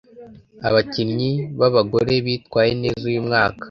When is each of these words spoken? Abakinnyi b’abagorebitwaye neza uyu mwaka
Abakinnyi 0.67 1.31
b’abagorebitwaye 1.59 2.71
neza 2.81 3.03
uyu 3.11 3.21
mwaka 3.27 3.59